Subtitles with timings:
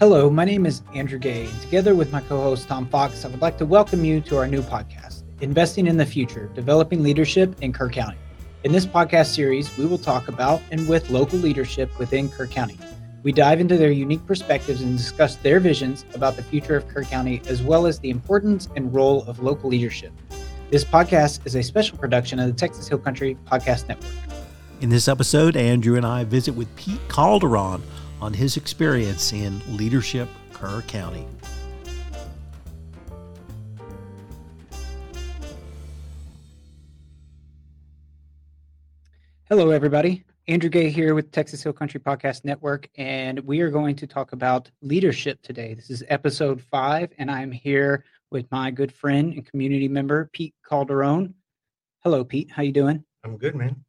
[0.00, 1.44] Hello, my name is Andrew Gay.
[1.44, 4.38] and Together with my co host Tom Fox, I would like to welcome you to
[4.38, 8.16] our new podcast, Investing in the Future Developing Leadership in Kerr County.
[8.64, 12.78] In this podcast series, we will talk about and with local leadership within Kerr County.
[13.22, 17.02] We dive into their unique perspectives and discuss their visions about the future of Kerr
[17.02, 20.14] County, as well as the importance and role of local leadership.
[20.70, 24.14] This podcast is a special production of the Texas Hill Country Podcast Network.
[24.80, 27.82] In this episode, Andrew and I visit with Pete Calderon
[28.20, 31.26] on his experience in leadership Kerr County.
[39.48, 40.24] Hello, everybody.
[40.46, 44.32] Andrew Gay here with Texas Hill Country Podcast Network, and we are going to talk
[44.32, 45.74] about leadership today.
[45.74, 50.54] This is episode five, and I'm here with my good friend and community member, Pete
[50.68, 51.34] Calderon.
[52.04, 52.50] Hello, Pete.
[52.50, 53.04] How you doing?
[53.24, 53.84] I'm good, man.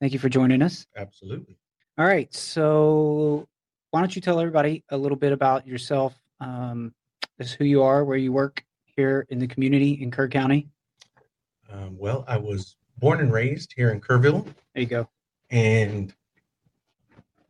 [0.00, 0.86] Thank you for joining us.
[0.96, 1.56] Absolutely.
[1.98, 2.32] All right.
[2.34, 3.48] So,
[3.96, 6.92] why don't you tell everybody a little bit about yourself, um,
[7.40, 10.68] just who you are, where you work here in the community in Kerr County?
[11.72, 15.08] Um, well, I was born and raised here in Kerrville, There you go.
[15.50, 16.12] and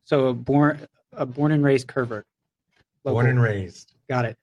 [0.04, 2.22] So, a born, a born and raised Kervert.
[3.04, 3.94] born and raised.
[4.08, 4.36] Got it.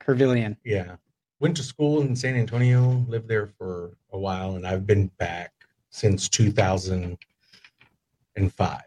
[0.00, 0.56] Kervillian.
[0.64, 0.94] Yeah.
[1.40, 5.50] Went to school in San Antonio, lived there for a while, and I've been back
[5.90, 8.82] since 2005.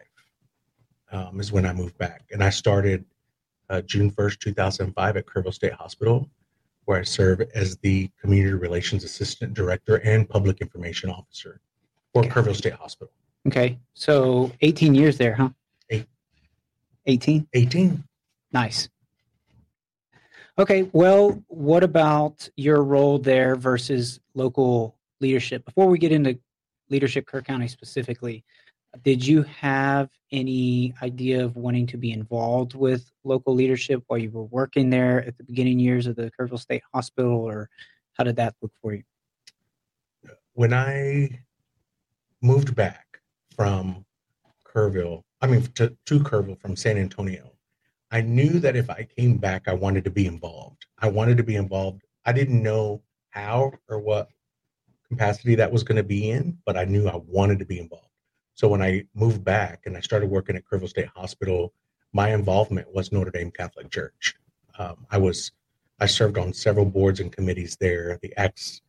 [1.12, 3.04] Um, is when I moved back, and I started
[3.68, 6.26] uh, June 1st, 2005, at Kerrville State Hospital,
[6.86, 11.60] where I serve as the Community Relations Assistant Director and Public Information Officer
[12.14, 12.30] for Okay.
[12.30, 13.12] Kerrville State Hospital.
[13.46, 13.78] Okay.
[13.92, 15.50] So, 18 years there, huh?
[15.90, 16.06] Eight.
[17.04, 17.46] 18.
[17.52, 18.02] 18.
[18.52, 18.88] Nice.
[20.58, 25.64] Okay, well, what about your role there versus local leadership?
[25.66, 26.38] Before we get into
[26.88, 28.44] leadership Kerr County specifically,
[29.02, 34.30] did you have any idea of wanting to be involved with local leadership while you
[34.30, 37.70] were working there at the beginning years of the Kerrville State Hospital, or
[38.12, 39.02] how did that look for you?
[40.54, 41.40] when I
[42.42, 43.20] moved back
[43.54, 44.04] from
[44.64, 47.52] Kerrville, I mean to, to Kerrville from San Antonio,
[48.10, 50.84] I knew that if I came back, I wanted to be involved.
[50.98, 52.02] I wanted to be involved.
[52.26, 54.28] I didn't know how or what
[55.08, 58.08] capacity that was going to be in, but I knew I wanted to be involved.
[58.54, 61.72] So when I moved back and I started working at Kerrville State Hospital,
[62.12, 64.34] my involvement was Notre Dame Catholic Church.
[64.78, 65.52] Um, I was
[65.98, 68.18] I served on several boards and committees there.
[68.22, 68.82] The Acts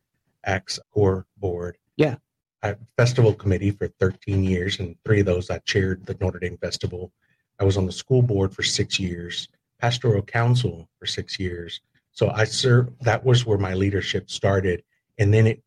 [0.44, 1.78] Acts Core Board.
[1.96, 2.16] Yeah.
[2.62, 6.56] I festival committee for 13 years, and three of those I chaired the Notre Dame
[6.58, 7.12] Festival.
[7.60, 9.48] I was on the school board for six years,
[9.80, 11.80] pastoral council for six years.
[12.12, 12.92] So I served.
[13.04, 14.82] That was where my leadership started,
[15.18, 15.62] and then it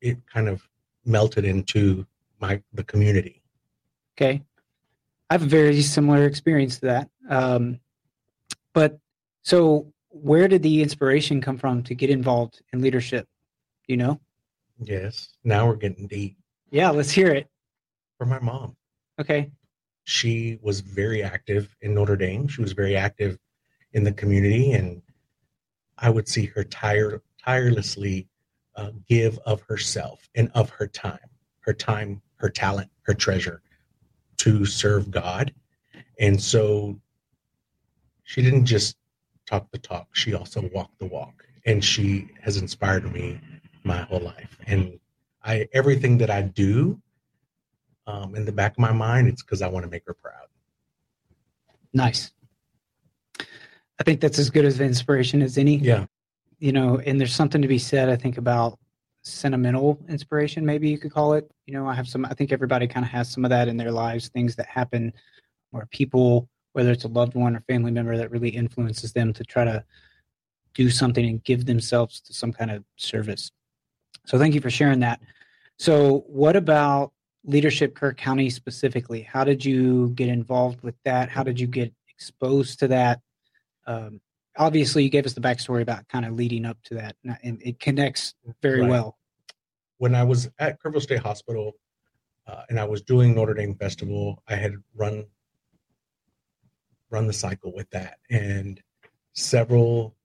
[0.00, 0.68] it kind of
[1.04, 2.06] melted into
[2.40, 3.42] my the community.
[4.16, 4.42] Okay.
[5.30, 7.10] I have a very similar experience to that.
[7.28, 7.80] Um,
[8.72, 8.98] but
[9.42, 13.26] so, where did the inspiration come from to get involved in leadership?
[13.86, 14.20] You know?
[14.78, 15.30] Yes.
[15.44, 16.36] Now we're getting deep.
[16.70, 17.48] Yeah, let's hear it.
[18.18, 18.76] From my mom,
[19.20, 19.50] Okay.
[20.04, 22.48] she was very active in Notre Dame.
[22.48, 23.38] She was very active
[23.92, 25.02] in the community, and
[25.98, 28.28] I would see her tire, tirelessly
[28.74, 31.28] uh, give of herself and of her time,
[31.60, 33.62] her time, her talent, her treasure
[34.38, 35.52] to serve God.
[36.18, 37.00] And so
[38.24, 38.96] she didn't just
[39.46, 41.44] talk the talk, she also walked the walk.
[41.64, 43.40] And she has inspired me
[43.82, 44.56] my whole life.
[44.66, 44.98] And
[45.44, 47.00] I everything that I do
[48.06, 50.46] um, in the back of my mind, it's because I want to make her proud.
[51.92, 52.32] Nice.
[53.40, 55.76] I think that's as good as an inspiration as any.
[55.78, 56.06] Yeah.
[56.58, 58.78] You know, and there's something to be said, I think, about
[59.26, 61.50] sentimental inspiration, maybe you could call it.
[61.66, 63.76] You know, I have some, I think everybody kind of has some of that in
[63.76, 65.12] their lives, things that happen
[65.72, 69.42] or people, whether it's a loved one or family member, that really influences them to
[69.42, 69.84] try to
[70.74, 73.50] do something and give themselves to some kind of service.
[74.26, 75.20] So thank you for sharing that.
[75.78, 77.12] So, what about
[77.44, 79.22] leadership Kerr County specifically?
[79.22, 81.28] How did you get involved with that?
[81.28, 83.20] How did you get exposed to that?
[83.86, 84.20] Um,
[84.58, 87.78] obviously, you gave us the backstory about kind of leading up to that, and- it
[87.80, 88.90] connects very Right.
[88.90, 89.18] well.
[89.98, 91.72] When I was at Kerrville State Hospital
[92.46, 95.26] uh, and I was doing Notre Dame Festival, I had run
[97.08, 98.82] run the cycle with that, and
[99.32, 100.16] several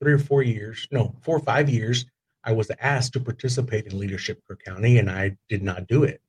[0.00, 2.06] three or four years, no, four or five years,
[2.42, 6.20] I was asked to participate in Leadership Kerr County, and I did not do it.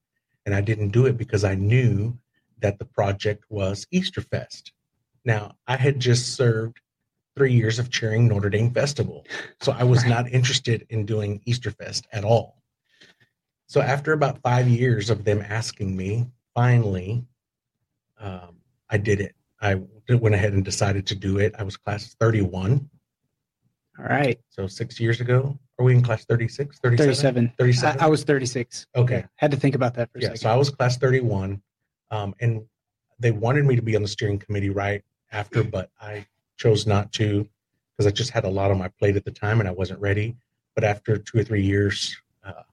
[0.45, 2.17] And I didn't do it because I knew
[2.59, 4.71] that the project was Easter Fest.
[5.25, 6.79] Now, I had just served
[7.35, 9.25] three years of chairing Notre Dame Festival.
[9.61, 10.09] So I was Right.
[10.09, 12.61] not interested in doing Easterfest at all.
[13.67, 17.25] So after about five years of them asking me, finally,
[18.19, 19.35] um, I did it.
[19.59, 21.55] I went ahead and decided to do it.
[21.57, 22.89] I was class 31.
[23.97, 24.39] All right.
[24.49, 25.57] So six years ago.
[25.77, 27.05] Are we in class 36, 37?
[27.05, 27.53] 37.
[27.57, 27.99] 37?
[27.99, 28.87] I, I was 36.
[28.95, 29.15] Okay.
[29.17, 30.39] Yeah, had to think about that for a yeah, second.
[30.39, 31.61] so I was class 31.
[32.11, 32.61] Um, and
[33.19, 35.03] they wanted me to be on the steering committee right
[35.33, 36.25] after, but I
[36.57, 37.47] chose not to
[37.95, 39.99] because I just had a lot on my plate at the time and I wasn't
[39.99, 40.35] ready.
[40.75, 42.63] But after two or three years, uh,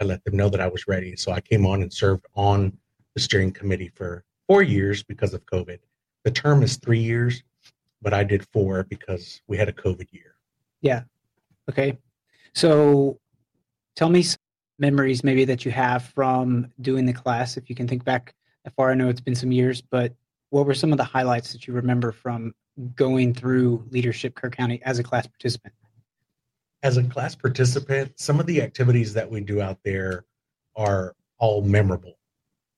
[0.00, 1.16] I let them know that I was ready.
[1.16, 2.76] So I came on and served on
[3.14, 5.78] the steering committee for four years because of COVID.
[6.24, 7.42] The term is three years,
[8.00, 10.36] but I did four because we had a COVID year.
[10.80, 11.02] Yeah.
[11.70, 11.98] Okay.
[12.54, 13.18] So
[13.96, 14.38] tell me some
[14.78, 17.56] memories maybe that you have from doing the class.
[17.56, 18.34] If you can think back
[18.76, 20.14] far, I know it's been some years, but
[20.54, 22.54] what were some of the highlights that you remember from
[22.94, 25.74] going through Leadership Kerr County as a class participant?
[26.84, 30.26] as a class participant, some of the activities that we do out there
[30.76, 32.18] are all memorable.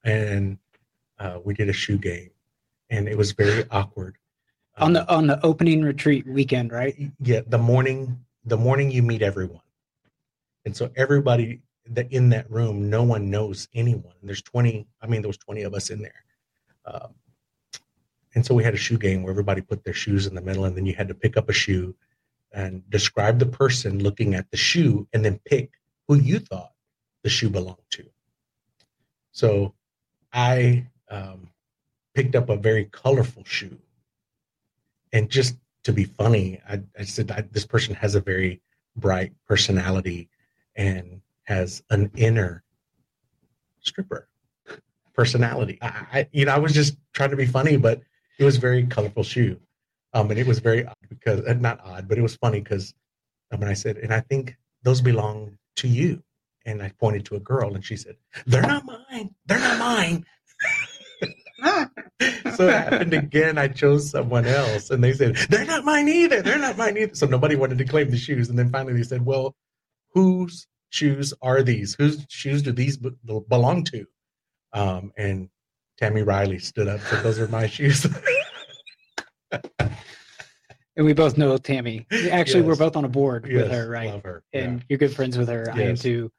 [0.05, 0.57] And
[1.19, 2.29] uh, we did a shoe game,
[2.89, 4.15] and it was very awkward.
[4.77, 6.95] On the Um, on the opening retreat weekend, right?
[7.19, 9.67] yeah, the morning, the morning you meet everyone,
[10.63, 14.15] and so everybody that in that room, no one knows anyone.
[14.23, 14.87] There's 20.
[15.01, 16.23] I mean, there was 20 of us in there.
[16.85, 17.13] Um,
[18.35, 20.65] and so we had a shoe game where everybody put their shoes in the middle,
[20.65, 21.95] and then you had to pick up a shoe
[22.51, 25.71] and describe the person looking at the shoe and then pick
[26.07, 26.73] who you thought
[27.23, 28.05] the shoe belonged to.
[29.31, 29.73] So
[30.33, 31.49] I um,
[32.13, 33.77] picked up a very colorful shoe.
[35.13, 38.61] And just to be funny, I, I said, I, this person has a very
[38.95, 40.29] bright personality
[40.75, 42.63] and has an inner
[43.81, 44.27] stripper
[45.13, 45.79] personality.
[45.81, 48.01] I, I, you know, I was just trying to be funny, but
[48.37, 49.59] it was a very colorful shoe.
[50.13, 52.93] Um, and it was very odd because uh, not odd, but it was funny because
[53.51, 56.23] um, I said, and I think those belong to you.
[56.65, 59.33] And I pointed to a girl, and she said, "They're not mine.
[59.45, 60.25] They're not mine."
[62.55, 63.57] so it happened again.
[63.57, 66.41] I chose someone else, and they said, "They're not mine either.
[66.41, 69.03] They're not mine either." So nobody wanted to claim the shoes, and then finally they
[69.03, 69.55] said, "Well,
[70.13, 71.95] whose shoes are these?
[71.95, 73.11] Whose shoes do these be-
[73.47, 74.05] belong to?"
[74.73, 75.49] Um, and
[75.97, 78.05] Tammy Riley stood up, said, "Those are my shoes."
[80.95, 82.07] And we both know Tammy.
[82.31, 84.09] Actually, we're both on a board with her, right?
[84.09, 84.43] Love her.
[84.51, 85.69] And you're good friends with her.
[85.71, 86.31] I am too.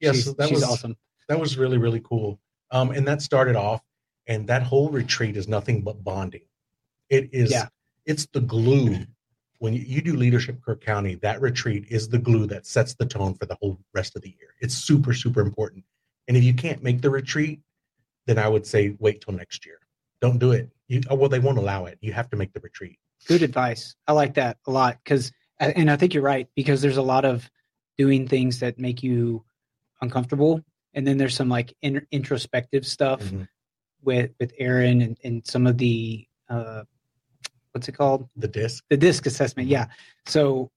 [0.00, 0.12] yeah.
[0.12, 0.96] she's, so that she's was awesome.
[1.28, 2.38] that was really really cool
[2.72, 3.82] um and that started off
[4.26, 6.42] and that whole retreat is nothing but bonding
[7.08, 7.68] it is Yeah.
[8.06, 9.06] it's the glue
[9.58, 13.06] when you, you do leadership Kerr County that retreat is the glue that sets the
[13.06, 15.84] tone for the whole rest of the year it's super super important
[16.28, 17.60] and if you can't make the retreat
[18.30, 19.78] then i would say wait till next year
[20.20, 22.60] don't do it you oh, well they won't allow it you have to make the
[22.60, 23.94] retreat Good advice.
[24.08, 27.26] I like that a lot because, and I think you're right because there's a lot
[27.26, 27.50] of
[27.98, 29.44] doing things that make you
[30.00, 33.46] uncomfortable, and then there's some like in, introspective stuff Mhm.
[34.02, 36.84] with with Aaron and, and some of the uh,
[37.72, 39.68] what's it called the disc the disc assessment.
[39.68, 39.88] Yeah.
[40.24, 40.70] So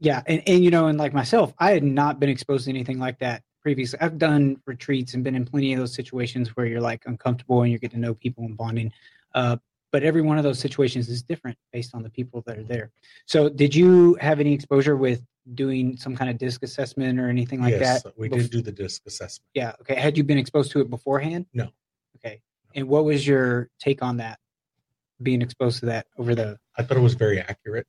[0.00, 2.98] yeah, and and you know, and like myself, I had not been exposed to anything
[2.98, 3.98] like that previously.
[4.00, 7.72] I've done retreats and been in plenty of those situations where you're like uncomfortable and
[7.72, 8.92] you get to know people and bonding.
[9.34, 9.56] Uh,
[9.92, 12.90] but every one of those situations is different based on the people that are there.
[13.26, 15.22] So, did you have any exposure with
[15.54, 18.16] doing some kind of disc assessment or anything like yes that?
[18.16, 19.72] we did do the disc assessment Yeah.
[19.80, 19.94] Okay.
[19.96, 21.46] Had you been exposed to it beforehand?
[21.52, 21.70] No.
[22.16, 22.40] Okay.
[22.74, 24.38] And what was your take on that?
[25.22, 27.86] Being exposed to that over the i thought it was very accurate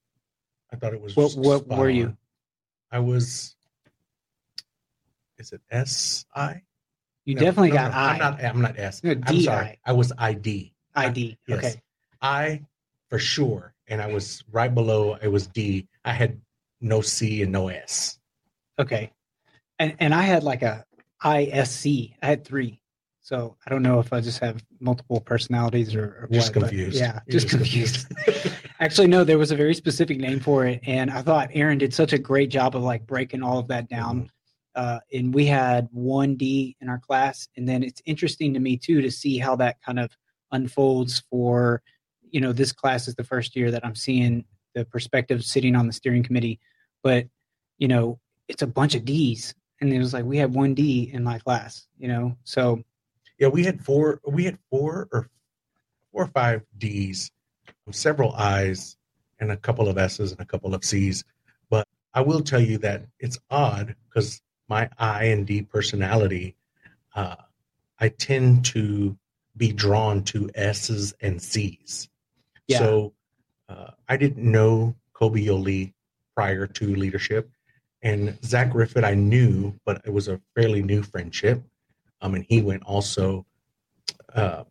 [0.74, 1.34] i thought it was what?
[1.38, 1.96] What were on.
[1.96, 2.18] you?
[2.92, 3.56] I was.
[5.42, 6.62] Is it S I?
[7.26, 8.12] You No, definitely no, got no, I.
[8.12, 8.44] I'm not.
[8.44, 9.04] I'm not S.
[9.04, 9.80] No, I'm sorry.
[9.84, 10.72] I was ID.
[10.96, 11.38] ID.
[11.48, 11.58] Yes.
[11.58, 11.82] Okay.
[12.22, 12.62] I
[13.10, 15.16] for sure, and I was right below.
[15.16, 15.88] It was D.
[16.06, 16.40] I had
[16.80, 18.20] no C and no S.
[18.78, 19.12] Okay.
[19.80, 20.86] And and I had like a
[21.24, 22.14] ISC.
[22.22, 22.80] I had three.
[23.24, 27.00] So I don't know if I just have multiple personalities or, or Just what, confused.
[27.00, 28.12] Yeah, You're just, confused.
[28.80, 31.94] Actually, no, there was a very specific name for it, and I thought Aaron did
[31.94, 34.18] such a great job of like breaking all of that down.
[34.18, 34.26] Mm-hmm.
[34.76, 38.78] Uh, and we had one D in our class, and then it's interesting to me
[38.78, 40.16] too to see how that kind of
[40.52, 41.82] unfolds for,
[42.30, 45.88] you know, this class is the first year that I'm seeing the perspective sitting on
[45.88, 46.60] the steering committee,
[47.04, 47.28] but
[47.78, 51.10] you know, it's a bunch of D's, and it was like we had one D
[51.12, 52.82] in my class, you know, so
[53.42, 54.22] yeah, we had four.
[54.24, 55.28] We had four or
[56.12, 57.32] four or five D's,
[57.90, 58.96] several I's,
[59.40, 61.24] and a couple of S's and a couple of C's.
[61.68, 66.56] But I will tell you that it's odd because my I and D personality,
[67.14, 67.36] uh,
[68.00, 69.18] I tend to
[69.58, 72.08] be drawn to S's and C's.
[72.68, 72.80] Yeah.
[72.80, 73.14] So
[73.68, 75.92] uh, I didn't know Kobe Yoli
[76.38, 77.52] prior to leadership,
[78.02, 81.62] and Zach Griffith I knew, but it was a fairly new friendship.
[82.22, 83.46] Um, and he went also.
[84.34, 84.64] Uh,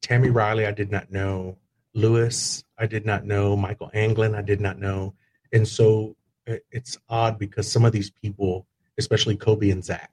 [0.00, 1.58] Tammy Riley, I did not know.
[1.94, 3.56] Lewis, I did not know.
[3.56, 5.14] Michael Anglin, I did not know.
[5.52, 6.16] And so
[6.46, 8.66] it's odd because some of these people,
[8.98, 10.10] especially Kobe and Zach,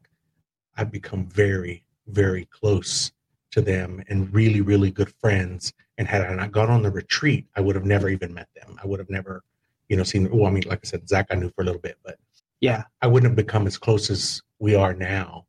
[0.78, 3.12] I've become very, very close
[3.52, 5.74] to them and really, really good friends.
[5.98, 8.78] And had I not gone on the retreat, I would have never even met them.
[8.82, 9.44] I would have never,
[9.90, 10.30] you know, seen.
[10.30, 12.18] Well, I mean, like I said, Zach I knew for a little bit, but
[12.62, 15.46] yeah, I wouldn't have become as close as we are now.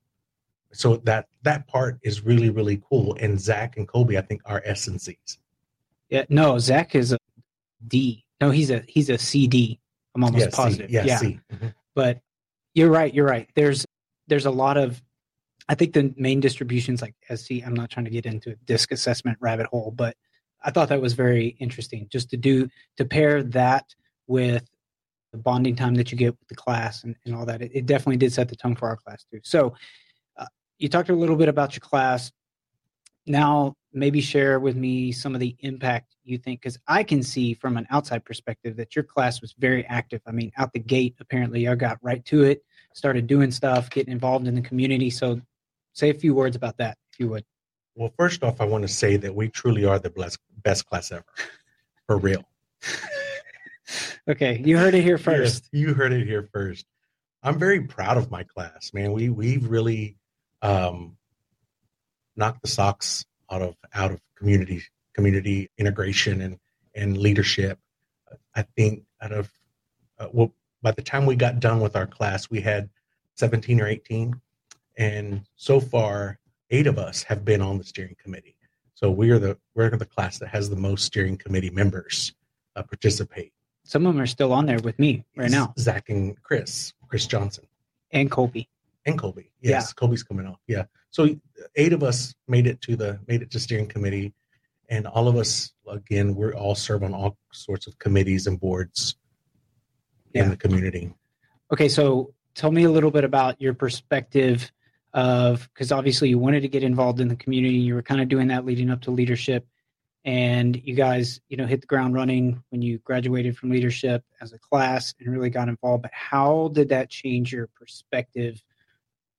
[0.73, 3.17] So that that part is really, really cool.
[3.21, 5.39] And Zach and Kobe, I think, are SNCs.
[6.09, 7.19] Yeah, no, Zach is a
[7.87, 8.25] D.
[8.41, 9.79] No, he's a he's a CD.
[10.15, 10.91] I'm almost yeah, positive.
[10.91, 10.97] C.
[10.97, 11.19] Yeah, yeah.
[11.19, 11.67] Mm-hmm.
[11.95, 12.21] But
[12.75, 13.13] you're right.
[13.13, 13.49] You're right.
[13.55, 13.87] There's
[14.29, 15.03] there's a lot of
[15.69, 17.65] I think the main distributions like SC.
[17.65, 20.17] I'm not trying to get into a disc assessment rabbit hole, but
[20.63, 23.87] I thought that was very interesting just to do to pair that
[24.27, 24.69] with
[25.33, 27.63] the bonding time that you get with the class and, and all that.
[27.63, 29.41] It, it definitely did set the tone for our class too.
[29.45, 29.75] So
[30.37, 30.47] uh,
[30.79, 32.33] you talked a little bit about your class.
[33.27, 37.55] Now maybe share with me some of the impact you think because i can see
[37.55, 40.21] from an outside perspective that your class was very active.
[40.27, 42.63] I mean out the gate apparently i got right to it
[42.95, 45.11] started doing stuff getting involved in the community.
[45.11, 45.41] So
[45.93, 47.45] say a few words about that if you would.
[47.95, 51.11] Well first off i want to say that we truly are the best, best class
[51.13, 51.25] ever.
[52.07, 52.45] For real.
[54.29, 55.65] Okay you heard it here first.
[55.73, 56.87] yes, you heard it here first.
[57.43, 59.13] I'm very proud of my class man.
[59.13, 60.17] We we've really
[60.63, 61.17] um
[62.41, 64.83] knocked the socks out of out of community
[65.15, 66.59] community integration and
[66.97, 67.79] and leadership.
[68.57, 69.53] I think out of
[70.19, 72.91] uh, well, by the time we got done with our class, we had
[73.37, 74.41] 17 or 18,
[74.99, 76.39] and so far
[76.71, 78.57] eight of us have been on the steering committee.
[78.95, 82.35] So we are the we're the class that has the most steering committee members
[82.75, 83.53] uh, participate.
[83.85, 85.75] Some of them are still on there with me right now.
[85.79, 87.67] Zach and Chris, Chris Johnson,
[88.13, 88.69] and Colby
[89.07, 89.51] and Colby.
[89.61, 89.93] Yes, yeah.
[89.97, 90.61] Colby's coming off.
[90.67, 90.85] Yeah.
[91.11, 91.29] So
[91.75, 94.33] eight of us made it to the made it to steering committee,
[94.89, 99.17] and all of us again we're all serve on all sorts of committees and boards
[100.33, 100.45] yeah.
[100.45, 101.13] in the community.
[101.73, 104.71] Okay, so tell me a little bit about your perspective
[105.13, 107.77] of because obviously you wanted to get involved in the community.
[107.77, 109.67] You were kind of doing that leading up to leadership,
[110.25, 114.53] and you guys you know hit the ground running when you graduated from leadership as
[114.53, 116.03] a class and really got involved.
[116.03, 118.63] But how did that change your perspective?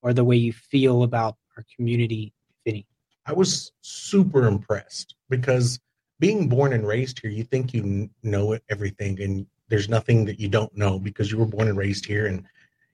[0.01, 2.33] or the way you feel about our community,
[2.65, 2.85] Vinny?
[3.25, 5.79] I was super impressed because
[6.19, 10.47] being born and raised here, you think you know everything, and there's nothing that you
[10.47, 12.27] don't know because you were born and raised here.
[12.27, 12.45] And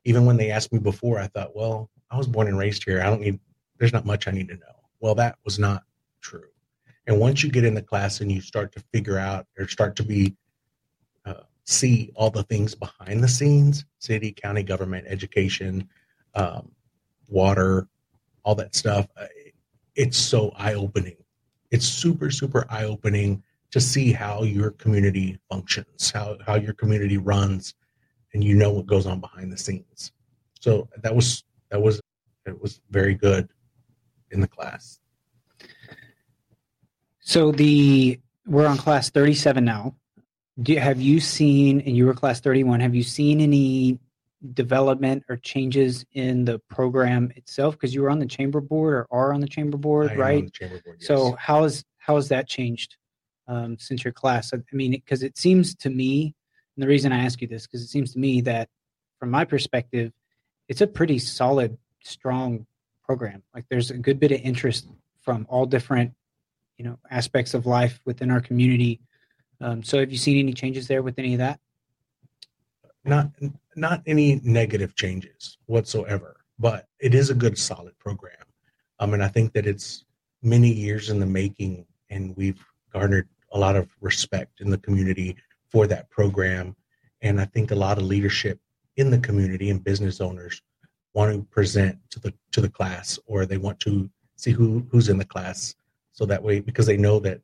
[0.05, 3.01] even when they asked me before, I thought, well, I was born and raised here.
[3.01, 3.39] I don't need.
[3.77, 4.75] There's not much I need to know.
[4.99, 5.83] Well, that was not
[6.21, 6.47] true.
[7.05, 9.95] And once you get in the class and you start to figure out or start
[9.97, 10.35] to be
[11.25, 15.87] uh, see all the things behind the scenes, city, county government, education,
[16.35, 16.71] um,
[17.27, 17.87] water,
[18.47, 19.09] all that stuff.
[19.19, 19.25] Uh,
[19.95, 21.17] it's so eye opening.
[21.69, 27.17] It's super, super eye opening to see how your community functions, how, how your community
[27.17, 27.73] runs,
[28.33, 30.13] and you know what goes on behind the scenes.
[30.61, 31.99] So that was that was
[32.45, 33.49] it was very good
[34.31, 35.01] in the class.
[37.19, 39.95] So the we're on class 37 now.
[40.61, 43.99] Do, have you seen and you were class 31 have you seen any
[44.53, 47.75] development or changes in the program itself?
[47.75, 50.53] Because you were on the chamber board or are on the chamber board, I right?
[50.53, 51.07] Chamber board, yes.
[51.07, 52.97] So how is how has that changed
[53.47, 54.53] um, since your class?
[54.53, 56.35] I mean, because it seems to me,
[56.75, 58.69] and the reason I ask you this, because it seems to me that
[59.19, 60.13] from my perspective,
[60.67, 62.65] it's a pretty solid, strong
[63.03, 63.43] program.
[63.53, 64.87] Like there's a good bit of interest
[65.21, 66.13] from all different,
[66.77, 68.99] you know, aspects of life within our community.
[69.59, 71.59] Um, so have you seen any changes there with any of that?
[73.07, 73.31] Not
[73.75, 78.33] not any negative changes whatsoever, but it is a good solid program.
[78.99, 80.03] Um, and I think that it's
[80.41, 85.37] many years in the making, and we've garnered a lot of respect in the community
[85.69, 86.75] for that program.
[87.21, 88.59] And I think a lot of leadership
[88.97, 90.61] in the community and business owners
[91.13, 95.07] want to present to the to the class, or they want to see who who's
[95.07, 95.75] in the class,
[96.11, 97.39] so that way because they know that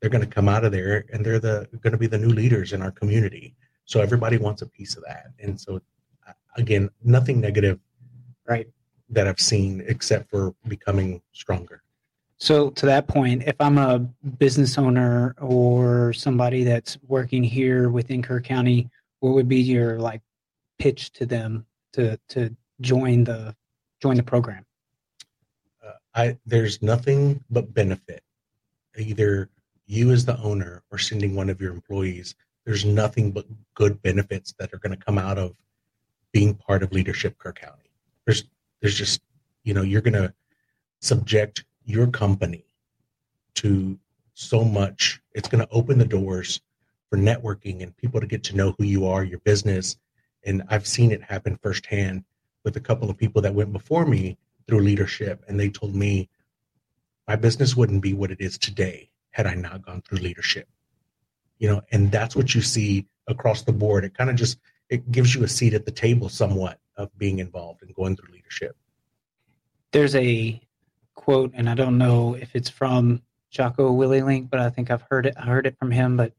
[0.00, 2.28] they're going to come out of there and they're the going to be the new
[2.28, 3.56] leaders in our community
[3.90, 5.32] so everybody wants a piece of that.
[5.40, 5.80] And so,
[6.56, 7.80] again, nothing negative,
[8.46, 8.68] right,
[9.08, 11.82] that I've seen except for becoming stronger.
[12.38, 13.98] So to that point, if I'm a
[14.38, 20.22] business owner or somebody that's working here within Kerr County, what would be your like
[20.78, 23.56] pitch to them to to join the
[24.00, 24.64] join the program?
[25.84, 28.22] Uh, I there's nothing but benefit.
[28.96, 29.50] Either
[29.86, 34.54] you as the owner or sending one of your employees there's nothing but good benefits
[34.58, 35.54] that are going to come out of
[36.32, 37.90] being part of leadership Kerr County.
[38.26, 38.44] There's
[38.80, 39.20] there's just
[39.64, 40.32] you know you're going to
[41.00, 42.64] subject your company
[43.54, 43.98] to
[44.34, 45.20] so much.
[45.32, 46.60] It's going to open the doors
[47.08, 49.96] for networking and people to get to know who you are, your business.
[50.44, 52.24] And I've seen it happen firsthand
[52.64, 55.44] with a couple of people that went before me through leadership.
[55.48, 56.28] And they told me
[57.26, 60.68] my business wouldn't be what it is today had I not gone through leadership.
[61.60, 64.04] You know, and that's what you see across the board.
[64.04, 67.38] It kind of just it gives you a seat at the table somewhat of being
[67.38, 68.76] involved and going through leadership.
[69.92, 70.60] There's a
[71.14, 75.26] quote, and I don't know if it's from Jocko Willink, but I think I've heard
[75.26, 75.34] it.
[75.36, 76.32] I heard it from him, but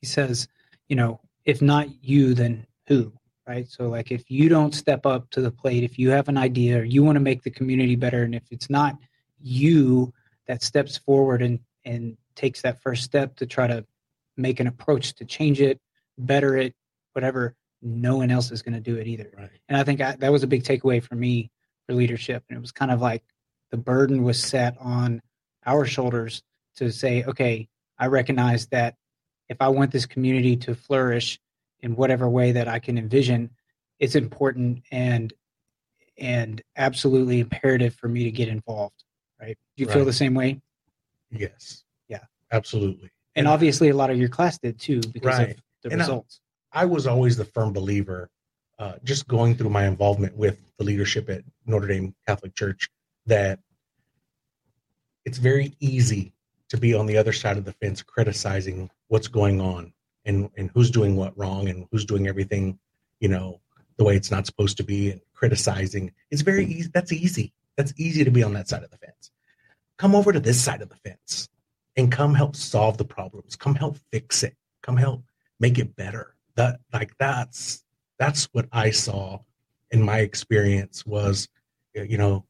[0.00, 0.48] he says,
[0.88, 3.12] you know, if not you, then who?
[3.46, 3.68] Right.
[3.68, 6.78] So, like, if you don't step up to the plate, if you have an idea
[6.78, 8.96] or you want to make the community better, and if it's not
[9.38, 10.14] you
[10.46, 13.84] that steps forward and and takes that first step to try to
[14.36, 15.80] make an approach to change it,
[16.18, 16.74] better it,
[17.12, 19.30] whatever, no one else is going to do it either.
[19.36, 19.50] Right.
[19.68, 21.50] And I think I, that was a big takeaway for me
[21.86, 22.42] for leadership.
[22.48, 23.22] And it was kind of like
[23.70, 25.20] the burden was set on
[25.66, 26.42] our shoulders
[26.76, 28.96] to say, okay, I recognize that
[29.48, 31.38] if I want this community to flourish
[31.80, 33.50] in whatever way that I can envision,
[33.98, 35.32] it's important and
[36.16, 39.04] and absolutely imperative for me to get involved.
[39.40, 39.58] Right?
[39.76, 40.60] Do you feel the same way?
[41.30, 41.84] Yes.
[42.08, 42.20] Yeah.
[42.52, 43.10] Absolutely.
[43.36, 45.50] And obviously, a lot of your class did too because Right.
[45.50, 46.40] of the And I- results.
[46.72, 48.28] I was always the firm believer,
[48.78, 52.88] uh, just going through my involvement with the leadership at Notre Dame Catholic Church,
[53.26, 53.60] that
[55.24, 56.32] it's very easy
[56.68, 59.92] to be on the other side of the fence criticizing what's going on
[60.24, 62.78] and, and who's doing what wrong and who's doing everything,
[63.20, 63.60] you know,
[63.96, 66.12] the way it's not supposed to be and criticizing.
[66.30, 66.90] It's very easy.
[66.92, 67.52] That's easy.
[67.76, 69.30] That's easy to be on that side of the fence.
[69.96, 71.48] Come over to this side of the fence
[71.96, 73.56] and come help solve the problems.
[73.56, 74.56] Come help fix it.
[74.82, 75.24] Come help
[75.60, 76.34] make it better.
[76.56, 77.84] That like that's
[78.18, 79.40] that's what I saw
[79.90, 81.48] in my experience was
[81.94, 82.44] you know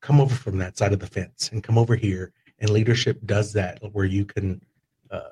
[0.00, 3.52] come over from that side of the fence and come over here and leadership does
[3.52, 4.60] that where you can
[5.10, 5.30] uh,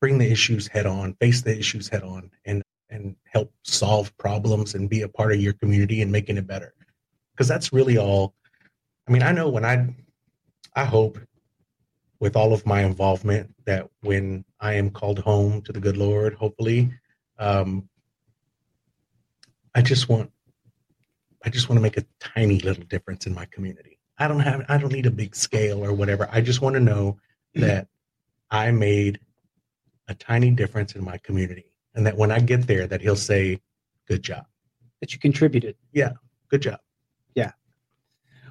[0.00, 4.74] bring the issues head on face the issues head on and and help solve problems
[4.74, 6.74] and be a part of your community and making it better
[7.32, 8.34] because that's really all
[9.08, 9.94] i mean i know when i
[10.74, 11.18] i hope
[12.20, 16.34] with all of my involvement that when i am called home to the good lord
[16.34, 16.90] hopefully
[17.38, 17.88] um,
[19.74, 20.30] i just want
[21.44, 23.98] i just want to make a tiny little difference in my community.
[24.18, 26.28] I don't have i don't need a big scale or whatever.
[26.30, 27.18] I just want to know
[27.54, 27.88] that
[28.50, 29.20] i made
[30.08, 33.60] a tiny difference in my community and that when i get there that he'll say
[34.06, 34.44] good job.
[35.00, 35.76] That you contributed.
[35.92, 36.12] Yeah,
[36.50, 36.80] good job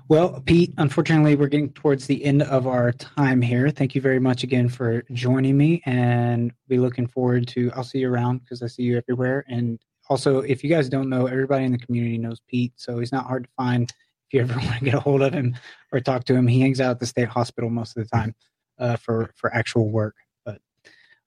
[0.09, 3.69] Well, Pete, unfortunately, we're getting towards the end of our time here.
[3.69, 7.71] Thank you very much again for joining me, and be looking forward to.
[7.75, 9.45] I'll see you around because I see you everywhere.
[9.47, 13.11] And also, if you guys don't know, everybody in the community knows Pete, so he's
[13.11, 13.83] not hard to find.
[13.83, 15.55] If you ever want to get a hold of him
[15.91, 18.33] or talk to him, he hangs out at the state hospital most of the time
[18.79, 20.15] uh, for for actual work.
[20.43, 20.59] But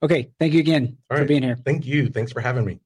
[0.03, 1.27] okay, thank you again All for right.
[1.29, 1.57] being here.
[1.63, 2.81] thank you thanks for having me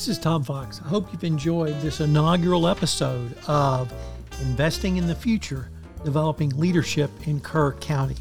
[0.00, 0.80] This is Tom Fox.
[0.82, 3.92] I hope you've enjoyed this inaugural episode of
[4.40, 5.68] Investing in the Future
[6.06, 8.16] Developing Leadership in Kerr County.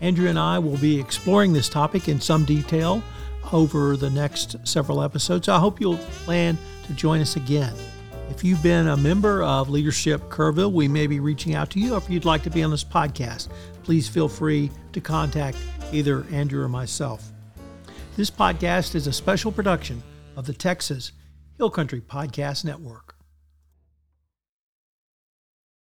[0.00, 3.04] Andrew and I will be exploring this topic in some detail
[3.52, 5.48] over the next several episodes.
[5.48, 7.74] I hope you'll plan to join us again.
[8.28, 11.94] If you've been a member of Leadership Kerrville, we may be reaching out to you.
[11.94, 13.46] Or if you'd like to be on this podcast,
[13.84, 15.56] please feel free to contact
[15.92, 17.30] either Andrew or myself.
[18.16, 20.02] This podcast is a special production
[20.36, 21.12] of the Texas
[21.56, 23.05] Hill Country Podcast Network.